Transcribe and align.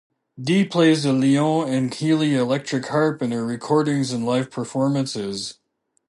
Dee 0.41 0.65
plays 0.65 1.05
a 1.05 1.13
Lyon 1.13 1.69
and 1.71 1.93
Healy 1.93 2.33
electric 2.33 2.87
harp 2.87 3.21
in 3.21 3.29
her 3.31 3.45
recordings 3.45 4.11
and 4.11 4.25
live 4.25 4.49
performances. 4.49 5.59